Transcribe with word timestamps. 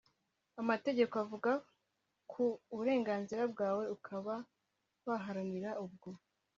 amategeko 0.61 1.13
avuga 1.23 1.51
ku 2.31 2.43
burenganzira 2.75 3.43
bwawe 3.53 3.83
ukaba 3.95 4.33
waharanira 5.05 5.69
ubwo 5.85 6.09